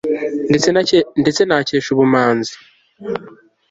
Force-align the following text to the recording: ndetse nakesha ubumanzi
ndetse 1.19 1.41
nakesha 1.47 1.89
ubumanzi 1.91 2.53